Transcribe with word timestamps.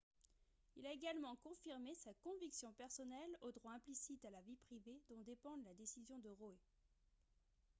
il 0.77 0.87
a 0.87 0.93
également 0.93 1.35
confirmé 1.43 1.93
sa 1.93 2.09
conviction 2.23 2.73
personnelle 2.73 3.37
au 3.41 3.51
droit 3.51 3.73
implicite 3.73 4.25
à 4.25 4.31
la 4.31 4.41
vie 4.41 4.55
privée 4.65 4.99
dont 5.09 5.21
dépend 5.21 5.55
la 5.63 5.75
décision 5.75 6.17
de 6.17 6.29
roe 6.31 6.57